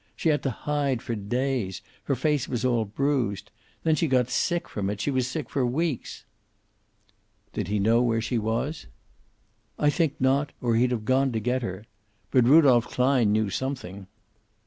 She 0.15 0.29
had 0.29 0.41
to 0.41 0.49
hide 0.49 0.99
for 1.03 1.13
days. 1.13 1.83
Her 2.05 2.15
face 2.15 2.47
was 2.49 2.65
all 2.65 2.85
bruised. 2.85 3.51
Then 3.83 3.93
she 3.93 4.07
got 4.07 4.31
sick 4.31 4.67
from 4.67 4.89
it. 4.89 4.99
She 4.99 5.11
was 5.11 5.27
sick 5.27 5.47
for 5.47 5.63
weeks." 5.63 6.25
"Did 7.53 7.67
he 7.67 7.77
know 7.77 8.01
where 8.01 8.19
she 8.19 8.39
was?" 8.39 8.87
"I 9.77 9.91
think 9.91 10.19
not, 10.19 10.53
or 10.59 10.73
he'd 10.75 10.89
have 10.89 11.05
gone 11.05 11.31
to 11.33 11.39
get 11.39 11.61
her. 11.61 11.85
But 12.31 12.45
Rudolph 12.47 12.87
Klein 12.87 13.31
knew 13.31 13.51
something. 13.51 14.07